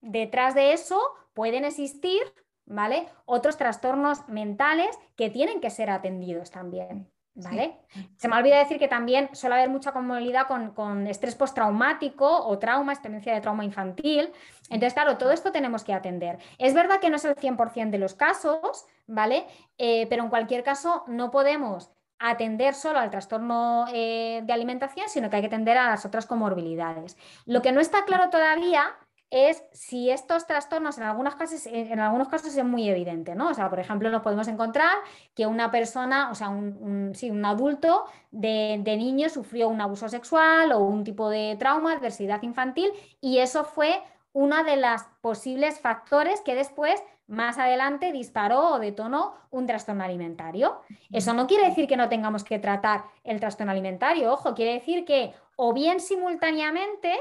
[0.00, 1.00] detrás de eso
[1.32, 2.22] pueden existir,
[2.66, 3.08] ¿vale?
[3.26, 7.13] Otros trastornos mentales que tienen que ser atendidos también.
[7.36, 7.78] ¿Vale?
[8.16, 12.92] Se me olvida decir que también suele haber mucha comodidad con, estrés postraumático o trauma,
[12.92, 14.30] experiencia de trauma infantil.
[14.70, 16.38] Entonces, claro, todo esto tenemos que atender.
[16.58, 19.46] Es verdad que no es el 100% de los casos, ¿vale?
[19.78, 25.28] Eh, pero en cualquier caso no podemos atender solo al trastorno eh, de alimentación, sino
[25.28, 27.16] que hay que atender a las otras comorbilidades.
[27.46, 28.94] Lo que no está claro todavía
[29.30, 33.48] es si estos trastornos en algunos casos, en algunos casos es muy evidente, ¿no?
[33.48, 34.92] O sea, por ejemplo, nos podemos encontrar
[35.34, 40.72] que una persona, o sea, un, un adulto de, de, niño sufrió un abuso sexual
[40.72, 46.40] o un tipo de trauma, adversidad infantil, y eso fue uno de los posibles factores
[46.40, 50.80] que después más adelante disparó o detonó un trastorno alimentario.
[51.10, 55.04] Eso no quiere decir que no tengamos que tratar el trastorno alimentario, ojo, quiere decir
[55.04, 57.14] que o bien simultáneamente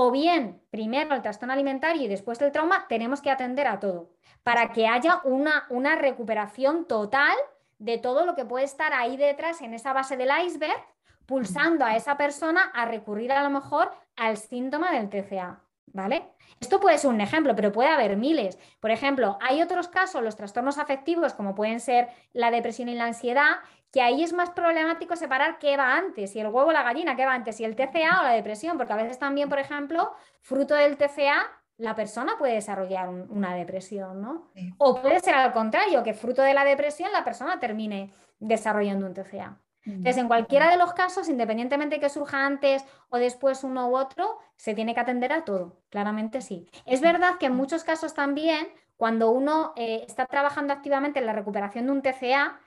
[0.00, 4.12] o bien primero el trastorno alimentario y después el trauma, tenemos que atender a todo
[4.44, 7.36] para que haya una, una recuperación total
[7.80, 10.80] de todo lo que puede estar ahí detrás en esa base del iceberg,
[11.26, 15.64] pulsando a esa persona a recurrir a lo mejor al síntoma del TCA.
[15.92, 16.30] ¿Vale?
[16.60, 18.56] Esto puede ser un ejemplo, pero puede haber miles.
[18.78, 23.06] Por ejemplo, hay otros casos, los trastornos afectivos, como pueden ser la depresión y la
[23.06, 23.56] ansiedad,
[23.92, 27.16] que ahí es más problemático separar qué va antes, si el huevo o la gallina,
[27.16, 30.12] qué va antes, si el TCA o la depresión, porque a veces también, por ejemplo,
[30.40, 31.46] fruto del TCA,
[31.78, 34.50] la persona puede desarrollar una depresión, ¿no?
[34.78, 39.14] O puede ser al contrario, que fruto de la depresión la persona termine desarrollando un
[39.14, 39.58] TCA.
[39.84, 43.96] Entonces, en cualquiera de los casos, independientemente de que surja antes o después uno u
[43.96, 46.68] otro, se tiene que atender a todo, claramente sí.
[46.84, 51.32] Es verdad que en muchos casos también, cuando uno eh, está trabajando activamente en la
[51.32, 52.60] recuperación de un TCA,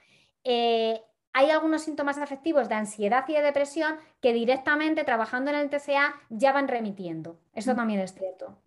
[0.44, 5.70] eh, hay algunos síntomas afectivos de ansiedad y de depresión que directamente trabajando en el
[5.70, 7.40] TCA ya van remitiendo.
[7.54, 8.62] Eso también es cierto.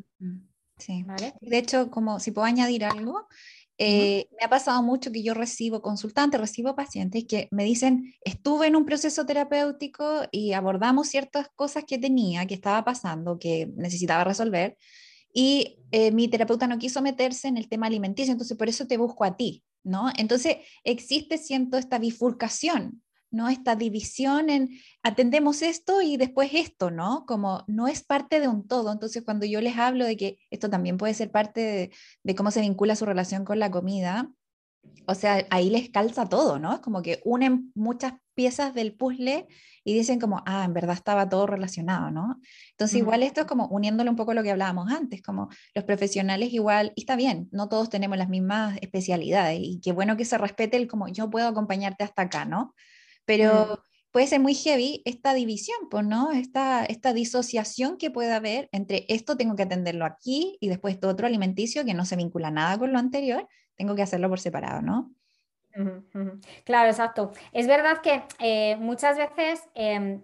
[0.78, 1.04] Sí.
[1.40, 3.28] De hecho, como si puedo añadir algo,
[3.76, 8.68] eh, me ha pasado mucho que yo recibo consultantes, recibo pacientes que me dicen, estuve
[8.68, 14.24] en un proceso terapéutico y abordamos ciertas cosas que tenía, que estaba pasando, que necesitaba
[14.24, 14.76] resolver,
[15.32, 18.96] y eh, mi terapeuta no quiso meterse en el tema alimenticio, entonces por eso te
[18.96, 20.10] busco a ti, ¿no?
[20.16, 23.02] Entonces existe, siento, esta bifurcación
[23.34, 23.48] ¿no?
[23.48, 24.70] Esta división en
[25.02, 27.26] atendemos esto y después esto, ¿no?
[27.26, 28.92] Como no es parte de un todo.
[28.92, 31.90] Entonces, cuando yo les hablo de que esto también puede ser parte
[32.22, 34.30] de, cómo se vincula su relación con la comida,
[35.06, 36.74] o sea, ahí les calza todo, ¿no?
[36.74, 39.46] Es como que unen muchas piezas del puzzle
[39.84, 42.40] y dicen como, ah, en verdad estaba todo relacionado, ¿no?
[42.70, 46.52] Entonces, igual esto es como uniéndole un poco lo que hablábamos antes, como los profesionales
[46.52, 50.38] igual, y está bien, no todos tenemos las mismas especialidades y qué bueno que se
[50.38, 52.74] respete el como yo puedo acompañarte hasta acá, ¿no?
[53.24, 56.32] pero puede ser muy heavy esta división, pues, ¿no?
[56.32, 61.08] Esta, esta disociación que puede haber entre esto tengo que atenderlo aquí y después esto
[61.08, 64.82] otro alimenticio que no se vincula nada con lo anterior, tengo que hacerlo por separado,
[64.82, 65.10] ¿no?
[66.64, 67.32] Claro, exacto.
[67.52, 70.20] Es verdad que eh, muchas veces, eh,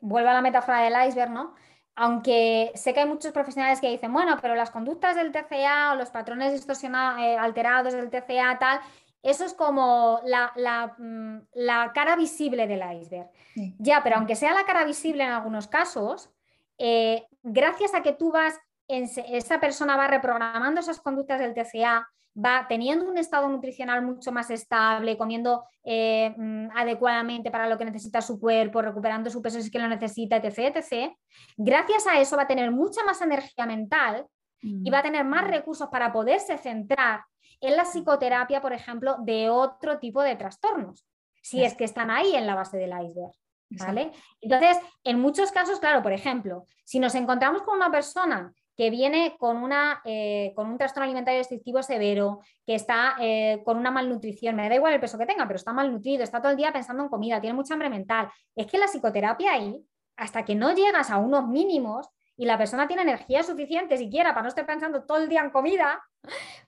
[0.00, 1.54] vuelvo a la metáfora del iceberg, ¿no?
[1.96, 5.94] Aunque sé que hay muchos profesionales que dicen, bueno, pero las conductas del TCA o
[5.94, 8.80] los patrones distorsionados, eh, alterados del TCA, tal,
[9.24, 13.30] eso es como mm, la, cara visible del iceberg.
[13.78, 16.30] Ya, pero aunque sea la cara visible en algunos casos,
[16.76, 22.66] eh, gracias a que tú vas, esa persona va reprogramando esas conductas del TCA, va
[22.68, 28.20] teniendo un estado nutricional mucho más estable, comiendo eh, mm, adecuadamente para lo que necesita
[28.20, 31.12] su cuerpo, recuperando su peso si es que lo necesita, etc, etc.
[31.56, 34.26] Gracias a eso va a tener mucha más energía mental
[34.60, 35.48] y va a tener más mm.
[35.48, 37.22] recursos para poderse centrar
[37.60, 41.06] en la psicoterapia, por ejemplo, de otro tipo de trastornos,
[41.42, 43.32] si es que están ahí en la base del iceberg.
[43.70, 44.12] ¿vale?
[44.40, 49.36] Entonces, en muchos casos, claro, por ejemplo, si nos encontramos con una persona que viene
[49.38, 54.56] con, una, eh, con un trastorno alimentario restrictivo severo, que está eh, con una malnutrición,
[54.56, 57.02] me da igual el peso que tenga, pero está malnutrido, está todo el día pensando
[57.02, 58.30] en comida, tiene mucha hambre mental.
[58.54, 59.84] Es que la psicoterapia ahí,
[60.16, 64.42] hasta que no llegas a unos mínimos y la persona tiene energía suficiente siquiera para
[64.42, 66.02] no estar pensando todo el día en comida,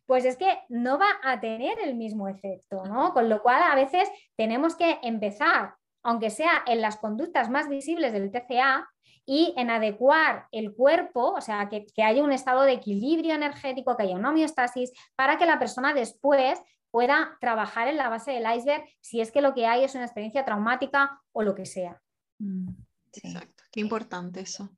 [0.06, 3.12] pues es que no va a tener el mismo efecto, ¿no?
[3.12, 5.74] Con lo cual a veces tenemos que empezar,
[6.06, 8.88] aunque sea en las conductas más visibles del TCA,
[9.28, 14.04] y en adecuar el cuerpo, o sea, que, haya un estado de equilibrio energético, que
[14.04, 16.60] haya una homeostasis, para que la persona después
[16.92, 20.04] pueda trabajar en la base del iceberg si es que lo que hay es una
[20.04, 22.00] experiencia traumática o lo que sea.
[22.38, 22.68] Mm,
[23.12, 24.70] Exacto, qué importante eso.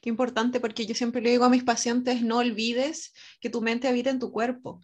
[0.00, 3.88] Qué importante porque yo siempre le digo a mis pacientes, no olvides que tu mente
[3.88, 4.80] habita en tu cuerpo.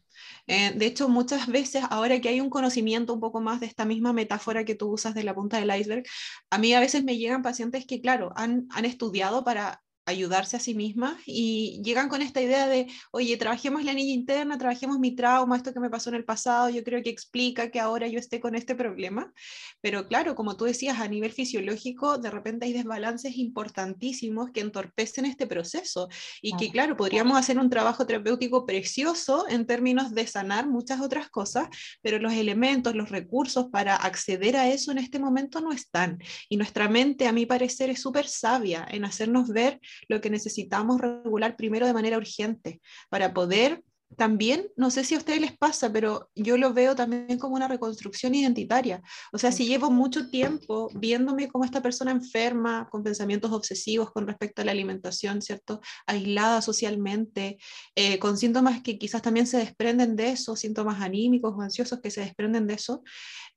[0.47, 3.85] Eh, de hecho, muchas veces, ahora que hay un conocimiento un poco más de esta
[3.85, 6.05] misma metáfora que tú usas de la punta del iceberg,
[6.51, 10.61] a mí a veces me llegan pacientes que, claro, han, han estudiado para ayudarse a
[10.61, 15.14] sí mismas y llegan con esta idea de, oye, trabajemos la niña interna, trabajemos mi
[15.14, 18.19] trauma, esto que me pasó en el pasado, yo creo que explica que ahora yo
[18.19, 19.33] esté con este problema.
[19.81, 25.25] Pero claro, como tú decías, a nivel fisiológico, de repente hay desbalances importantísimos que entorpecen
[25.25, 26.09] este proceso
[26.43, 31.29] y que, claro, podríamos hacer un trabajo terapéutico precioso en términos de sanar muchas otras
[31.29, 31.69] cosas,
[32.03, 36.19] pero los elementos, los recursos para acceder a eso en este momento no están.
[36.49, 41.00] Y nuestra mente, a mi parecer, es súper sabia en hacernos ver lo que necesitamos
[41.00, 42.80] regular primero de manera urgente
[43.11, 43.83] para poder
[44.16, 47.68] también, no sé si a ustedes les pasa, pero yo lo veo también como una
[47.68, 49.02] reconstrucción identitaria.
[49.33, 54.26] O sea, si llevo mucho tiempo viéndome como esta persona enferma, con pensamientos obsesivos con
[54.26, 55.80] respecto a la alimentación, ¿cierto?
[56.07, 57.59] Aislada socialmente,
[57.94, 62.11] eh, con síntomas que quizás también se desprenden de eso, síntomas anímicos o ansiosos que
[62.11, 63.02] se desprenden de eso.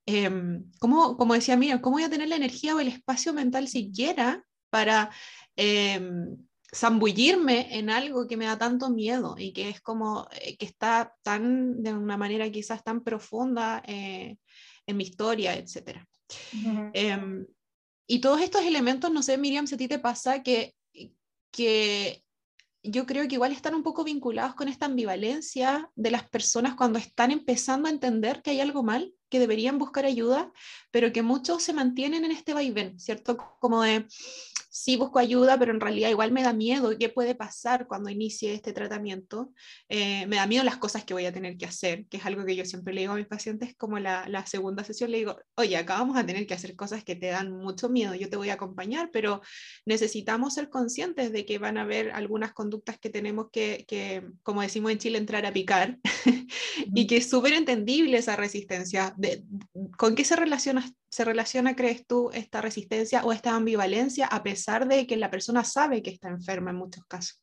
[0.05, 0.29] Eh,
[0.79, 4.43] ¿cómo, como decía Miriam, ¿cómo voy a tener la energía o el espacio mental siquiera
[4.69, 5.11] para
[5.57, 6.37] Em,
[6.73, 11.15] zambullirme en algo que me da tanto miedo y que es como eh, que está
[11.23, 14.37] tan de una manera quizás tan profunda eh,
[14.85, 16.05] en mi historia, etc.
[16.93, 17.47] Em,
[18.05, 20.75] y todos estos elementos, no sé, Miriam, si a ti te pasa que,
[21.51, 22.23] que
[22.83, 26.99] yo creo que igual están un poco vinculados con esta ambivalencia de las personas cuando
[26.99, 30.51] están empezando a entender que hay algo mal, que deberían buscar ayuda,
[30.91, 33.37] pero que muchos se mantienen en este vaivén, ¿cierto?
[33.59, 34.05] Como de,
[34.77, 38.53] sí busco ayuda, pero en realidad igual me da miedo qué puede pasar cuando inicie
[38.53, 39.51] este tratamiento.
[39.89, 42.45] Eh, me da miedo las cosas que voy a tener que hacer, que es algo
[42.45, 45.39] que yo siempre le digo a mis pacientes, como la, la, segunda sesión, le digo,
[45.55, 48.37] oye, acá vamos a tener que hacer cosas que te dan mucho miedo, yo te
[48.37, 49.41] voy a acompañar, pero
[49.85, 54.61] necesitamos ser conscientes de que van a haber algunas conductas que tenemos que, que como
[54.61, 55.97] decimos en Chile, entrar a picar,
[56.93, 59.13] y que es súper entendible esa resistencia.
[59.17, 59.43] De,
[59.97, 64.87] ¿Con qué se relaciona se relaciona, crees tú, esta resistencia o esta ambivalencia a pesar
[64.87, 67.41] de que la persona sabe que está enferma en muchos casos?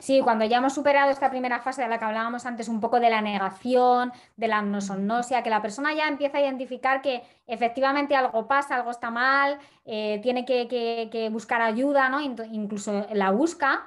[0.00, 2.98] Sí, cuando ya hemos superado esta primera fase de la que hablábamos antes, un poco
[2.98, 8.16] de la negación, de la nosognosia, que la persona ya empieza a identificar que efectivamente
[8.16, 12.20] algo pasa, algo está mal, eh, tiene que, buscar ayuda, ¿no?
[12.20, 13.86] incluso la busca.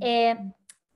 [0.00, 0.36] Eh,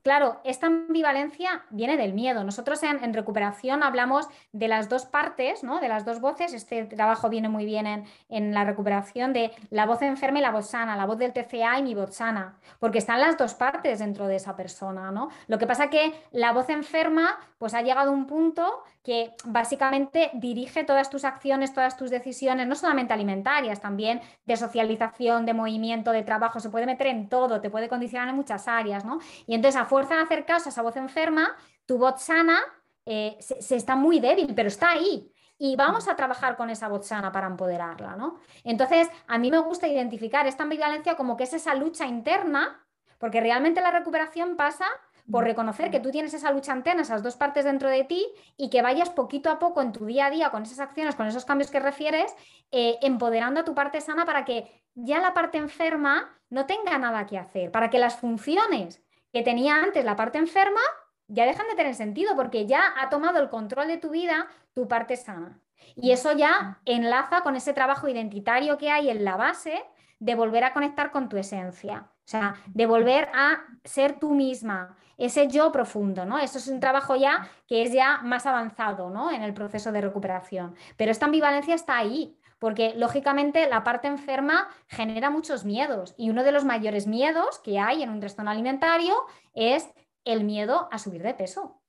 [0.07, 2.45] Claro, esta ambivalencia viene del miedo.
[2.45, 5.81] Nosotros en, recuperación hablamos de las dos partes, ¿no?
[5.81, 6.53] de las dos voces.
[6.53, 10.53] Este trabajo viene muy bien en, en, la recuperación de la voz enferma y la
[10.53, 13.99] voz sana, la voz del TCA y mi voz sana, porque están las dos partes
[13.99, 15.11] dentro de esa persona.
[15.11, 15.29] ¿no?
[15.49, 20.33] Lo que pasa que la voz enferma pues ha llegado a un punto que básicamente
[20.35, 26.11] dirige todas tus acciones, todas tus decisiones, no solamente alimentarias, también de socialización, de movimiento,
[26.11, 29.21] de trabajo, se puede meter en todo, te puede condicionar en muchas áreas, ¿no?
[29.47, 31.55] Y entonces a fuerza de hacer caso a esa voz enferma,
[31.87, 32.59] tu voz sana
[33.05, 35.33] eh, se, está muy débil, pero está ahí.
[35.57, 38.41] Y vamos a trabajar con esa voz sana para empoderarla, ¿no?
[38.65, 42.85] Entonces, a mí me gusta identificar esta ambivalencia como que es esa lucha interna,
[43.19, 44.87] porque realmente la recuperación pasa
[45.31, 48.71] por reconocer que tú tienes esa lucha antena, esas dos partes dentro de ti y
[48.71, 51.45] que vayas poquito a poco en tu día a día con esas acciones, con esos
[51.45, 52.35] cambios que refieres,
[52.71, 57.27] eh, empoderando a tu parte sana para que ya la parte enferma no tenga nada
[57.27, 60.81] que hacer, para que las funciones que tenía antes la parte enferma
[61.29, 64.87] ya dejan de tener sentido porque ya ha tomado el control de tu vida tu
[64.87, 65.61] parte sana.
[65.95, 69.85] Y eso ya enlaza con ese trabajo identitario que hay en la base
[70.19, 72.11] de volver a conectar con tu esencia.
[72.27, 76.39] O sea, de volver a ser tú misma, ese yo profundo, ¿no?
[76.39, 79.31] Eso es un trabajo ya que es ya más avanzado, ¿no?
[79.31, 80.75] En el proceso de recuperación.
[80.97, 86.43] Pero esta ambivalencia está ahí, porque lógicamente la parte enferma genera muchos miedos y uno
[86.43, 89.15] de los mayores miedos que hay en un trastorno alimentario
[89.55, 89.89] es
[90.25, 91.81] el miedo a subir de peso.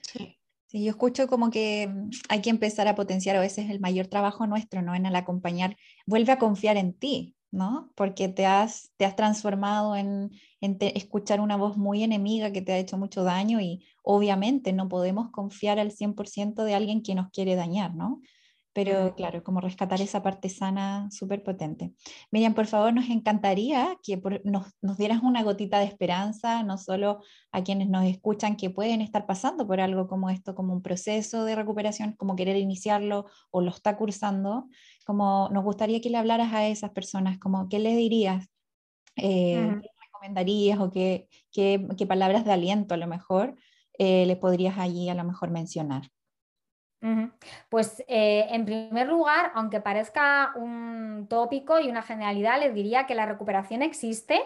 [0.00, 0.36] Sí.
[0.72, 1.94] Yo escucho como que
[2.28, 4.96] hay que empezar a potenciar, a veces el mayor trabajo nuestro, ¿no?
[4.96, 7.90] En el acompañar, vuelve a confiar en ti, ¿no?
[7.96, 12.78] Porque te has, te has transformado en, escuchar una voz muy enemiga que te ha
[12.78, 17.54] hecho mucho daño y obviamente no podemos confiar al 100% de alguien que nos quiere
[17.54, 18.20] dañar, ¿no?
[18.76, 21.94] Pero claro, como rescatar esa parte sana súper potente.
[22.30, 27.22] Miriam, por favor, nos encantaría que nos, nos, dieras una gotita de esperanza, no solo
[27.52, 31.46] a quienes nos escuchan que pueden estar pasando por algo como esto, como un proceso
[31.46, 34.68] de recuperación, como querer iniciarlo o lo está cursando,
[35.06, 38.46] como nos gustaría que le hablaras a esas personas, como qué les dirías,
[39.16, 43.56] eh, qué recomendarías o qué, qué, qué, palabras de aliento a lo mejor
[43.98, 46.10] eh, les podrías allí a lo mejor mencionar.
[47.68, 53.14] Pues eh, en primer lugar, aunque parezca un tópico y una generalidad, les diría que
[53.14, 54.40] la recuperación existe,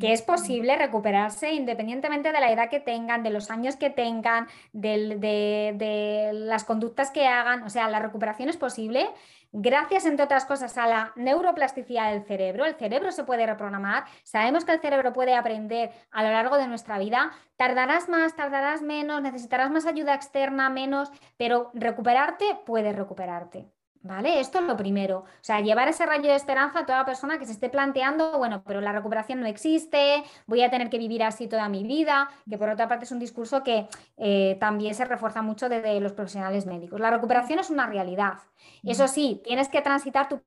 [0.00, 4.48] que es posible recuperarse independientemente de la edad que tengan, de los años que tengan,
[4.72, 7.62] de, las conductas que hagan.
[7.62, 9.08] O sea, la recuperación es posible
[9.52, 12.64] gracias, entre otras cosas, a la neuroplasticidad del cerebro.
[12.64, 14.04] El cerebro se puede reprogramar.
[14.22, 17.32] Sabemos que el cerebro puede aprender a lo largo de nuestra vida.
[17.56, 23.70] Tardarás más, tardarás menos, necesitarás más ayuda externa, menos, pero recuperarte, puedes recuperarte.
[24.04, 24.40] ¿Vale?
[24.40, 25.18] Esto es lo primero.
[25.18, 28.64] O sea, llevar ese rayo de esperanza a toda persona que se esté planteando, bueno,
[28.66, 32.58] pero la recuperación no existe, voy a tener que vivir así toda mi vida, que
[32.58, 33.86] por otra parte es un discurso que
[34.16, 36.98] eh, también se refuerza mucho desde los profesionales médicos.
[36.98, 38.38] La recuperación es una realidad.
[38.82, 40.42] Eso sí, tienes que transitar tu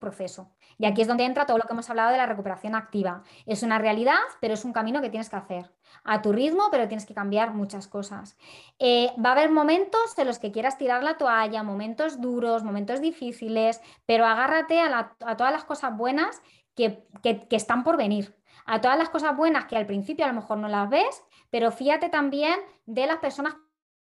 [0.00, 0.55] proceso.
[0.78, 3.22] Y aquí es donde entra todo lo que hemos hablado de la recuperación activa.
[3.46, 5.72] Es una realidad, pero es un camino que tienes que hacer
[6.04, 8.36] a tu ritmo, pero tienes que cambiar muchas cosas.
[8.78, 13.00] Eh, va a haber momentos en los que quieras tirar la toalla, momentos duros, momentos
[13.00, 16.42] difíciles, pero agárrate a, todas las cosas buenas
[16.74, 20.28] que, que, que están por venir a todas las cosas buenas que al principio a
[20.28, 23.54] lo mejor no las ves, pero fíjate también de las personas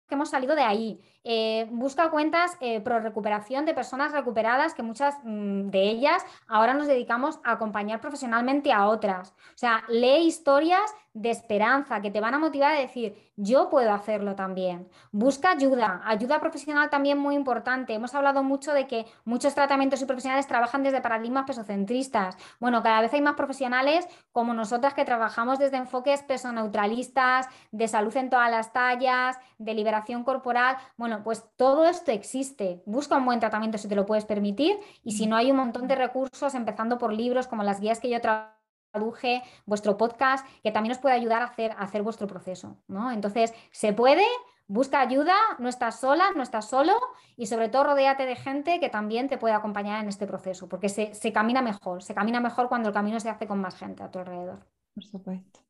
[0.06, 1.00] que hemos salido de ahí.
[1.24, 6.74] Eh, busca cuentas eh, pro recuperación de personas recuperadas, que muchas mm, de ellas ahora
[6.74, 9.30] nos dedicamos a acompañar profesionalmente a otras.
[9.30, 13.92] O sea, lee historias de esperanza que te van a motivar a decir, yo puedo
[13.92, 14.88] hacerlo también.
[15.10, 17.92] Busca ayuda, ayuda profesional también muy importante.
[17.92, 22.36] Hemos hablado mucho de que muchos tratamientos y profesionales trabajan desde paradigmas pesocentristas.
[22.60, 28.16] Bueno, cada vez hay más profesionales como nosotras que trabajamos desde enfoques pesoneutralistas, de salud
[28.16, 30.76] en todas las tallas, de liberación corporal.
[30.96, 32.82] Bueno, pues todo esto existe.
[32.86, 35.88] Busca un buen tratamiento si te lo puedes permitir y si no hay un montón
[35.88, 40.92] de recursos, empezando por libros como las guías que yo traduje, vuestro podcast, que también
[40.92, 42.78] os puede ayudar a hacer, hacer vuestro proceso.
[42.88, 43.10] ¿no?
[43.10, 44.24] Entonces, se puede,
[44.66, 46.94] busca ayuda, no estás sola, no estás solo
[47.36, 50.88] y sobre todo rodéate de gente que también te puede acompañar en este proceso, porque
[50.88, 54.02] se, se camina mejor, se camina mejor cuando el camino se hace con más gente
[54.02, 54.66] a tu alrededor.
[54.94, 55.60] Por supuesto.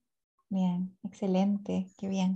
[0.48, 2.34] Bien, excelente, qué bien.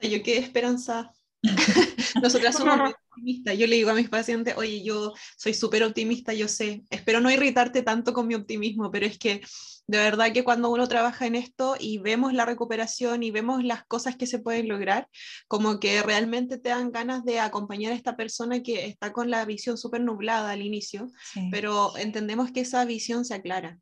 [0.00, 1.12] Yo quedé esperanza
[2.22, 3.58] Nosotras somos muy optimistas.
[3.58, 7.30] Yo le digo a mis pacientes, oye, yo soy súper optimista, yo sé, espero no
[7.30, 9.40] irritarte tanto con mi optimismo, pero es que
[9.86, 13.84] de verdad que cuando uno trabaja en esto y vemos la recuperación y vemos las
[13.84, 15.08] cosas que se pueden lograr,
[15.48, 19.44] como que realmente te dan ganas de acompañar a esta persona que está con la
[19.44, 21.08] visión súper nublada al inicio,
[21.50, 23.78] pero entendemos que esa visión se aclara.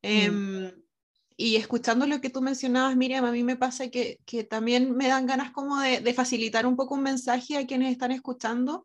[0.00, 0.70] Em,
[1.40, 4.18] y escuchando lo que tú mencionabas, Miriam, a mí me pasa que,
[4.50, 8.10] también me dan ganas como de, de, facilitar un poco un mensaje a quienes están
[8.10, 8.84] escuchando.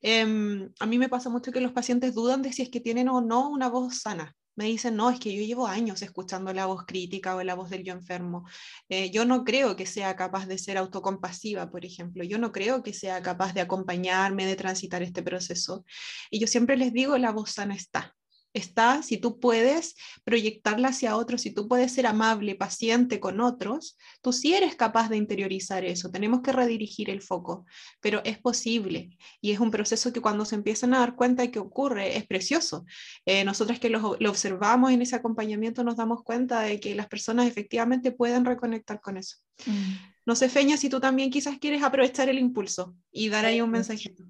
[0.00, 3.10] Em, a mí me pasa mucho que los pacientes dudan de si es que tienen
[3.10, 4.34] o no una voz sana.
[4.56, 7.68] Me dicen, no, es que yo llevo años escuchando la voz crítica o la voz
[7.68, 8.46] del yo enfermo.
[8.88, 12.24] Eh, yo no creo que sea capaz de ser autocompasiva, por ejemplo.
[12.24, 15.84] Yo no creo que sea capaz de acompañarme, de transitar este proceso.
[16.30, 18.16] Y yo siempre les digo, la voz sana está
[18.52, 23.96] está, si tú puedes proyectarla hacia otros, si tú puedes ser amable, paciente con otros,
[24.22, 26.10] tú sí eres capaz de interiorizar eso.
[26.10, 27.64] Tenemos que redirigir el foco,
[28.00, 31.50] pero es posible y es un proceso que cuando se empiezan a dar cuenta de
[31.50, 32.84] que ocurre es precioso.
[33.24, 37.46] Eh, nosotras que lo, observamos en ese acompañamiento nos damos cuenta de que las personas
[37.46, 39.36] efectivamente pueden reconectar con eso.
[39.66, 39.94] Mm.
[40.26, 43.70] No sé, Feña, si tú también quizás quieres aprovechar el impulso y dar ahí un
[43.70, 44.24] mensajito.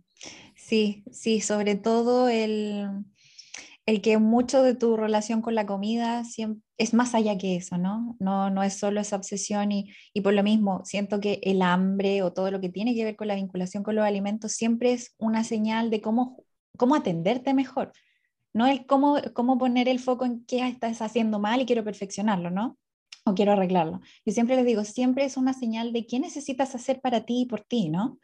[0.55, 3.05] Sí, sí, sobre todo el
[3.91, 6.23] el que mucho de tu relación con la comida
[6.79, 8.17] es más allá que eso, ¿no?
[8.21, 12.23] No, no es solo esa obsesión y, y, por lo mismo siento que el hambre
[12.23, 15.17] o todo lo que tiene que ver con la vinculación con los alimentos siempre es
[15.19, 16.45] una señal de cómo,
[16.77, 17.93] cómo atenderte mejor,
[18.53, 22.51] no el cómo, cómo poner el foco en qué estás haciendo mal y quiero perfeccionarlo,
[22.51, 22.79] ¿no?
[23.25, 24.01] O quiero arreglarlo.
[24.25, 27.47] Yo siempre les digo, siempre es una señal de qué necesitas hacer para ti y
[27.47, 28.21] por ti, ¿no?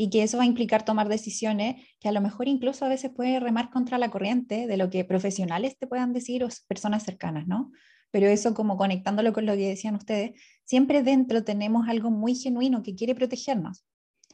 [0.00, 3.10] Y que eso va a implicar tomar decisiones que a lo mejor incluso a veces
[3.10, 7.48] puede remar contra la corriente de lo que profesionales te puedan decir o personas cercanas,
[7.48, 7.72] ¿no?
[8.12, 12.84] Pero eso como conectándolo con lo que decían ustedes, siempre dentro tenemos algo muy genuino
[12.84, 13.84] que quiere protegernos,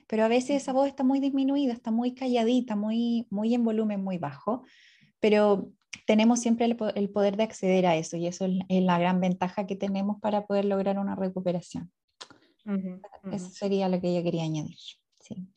[0.07, 4.05] pero a veces esa voz está muy disminuida, está muy calladita, muy, muy en volumen
[4.05, 4.65] muy bajo,
[5.19, 5.73] pero
[6.07, 6.77] tenemos siempre el,
[7.11, 10.67] poder de acceder a eso y eso es, la gran ventaja que tenemos para poder
[10.67, 11.91] lograr una recuperación.
[13.33, 14.77] Eso sería lo que yo quería añadir.
[15.21, 15.54] Sí.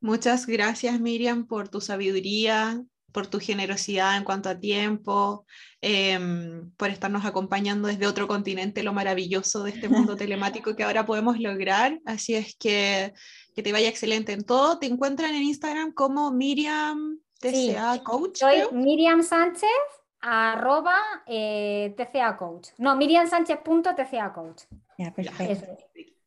[0.00, 5.46] Muchas gracias, Miriam, por tu sabiduría, por tu generosidad en cuanto a tiempo,
[5.80, 11.06] em, por estarnos acompañando desde otro continente, lo maravilloso de este mundo telemático que ahora
[11.06, 12.00] podemos lograr.
[12.04, 13.14] Así es que
[13.54, 14.78] que te vaya excelente en todo.
[14.78, 18.40] Te encuentran en Instagram como Miriam TCA Coach.
[18.40, 19.70] Soy Miriam Sánchez
[20.20, 20.96] arroba
[21.26, 22.70] eh, TCA Coach.
[22.78, 24.62] No, Miriam Sánchez.tca Coach.
[24.98, 25.66] Ya, perfecto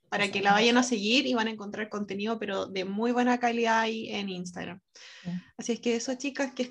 [0.10, 3.40] para que la vayan a seguir y van a encontrar contenido, pero de muy buena
[3.40, 4.80] calidad ahí en Instagram.
[5.58, 6.64] Así es que eso, chicas, que,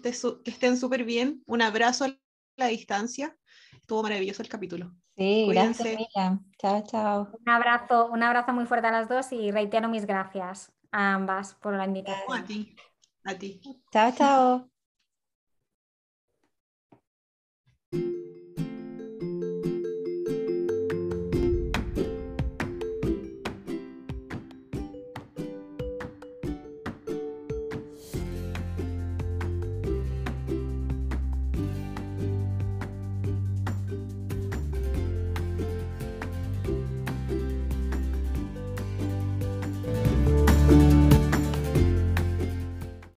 [0.44, 1.42] estén súper bien.
[1.46, 2.16] Un abrazo a
[2.56, 3.36] la distancia.
[3.72, 4.94] Estuvo maravilloso el capítulo.
[5.16, 5.92] Sí, Cuídense.
[6.14, 7.28] gracias, Chao, chao.
[7.40, 11.54] Un abrazo, un abrazo muy fuerte a las dos y reitero mis gracias a ambas
[11.54, 12.38] por la invitación.
[12.38, 12.76] A ti.
[13.24, 13.60] A ti.
[13.90, 14.75] Chao, chao.